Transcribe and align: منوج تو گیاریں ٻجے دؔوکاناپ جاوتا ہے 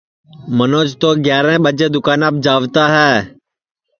منوج 0.57 0.89
تو 1.01 1.09
گیاریں 1.25 1.59
ٻجے 1.63 1.87
دؔوکاناپ 1.93 2.35
جاوتا 2.45 2.83
ہے 2.95 3.11